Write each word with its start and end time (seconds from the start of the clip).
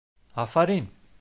-Афарин! 0.43 0.87